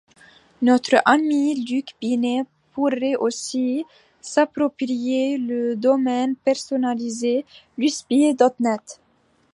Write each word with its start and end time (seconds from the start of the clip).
Notre 0.63 0.95
ami 1.05 1.53
Luc 1.63 1.89
Binet 2.01 2.41
pourrait 2.73 3.13
aussi 3.13 3.85
s'approprier 4.19 5.37
le 5.37 5.75
domaine 5.75 6.35
personnalisé 6.37 7.45
lucbi.net. 7.77 8.99